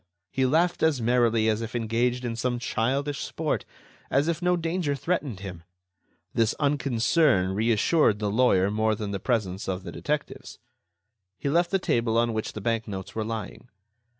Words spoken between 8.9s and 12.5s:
than the presence of the detectives. He left the table on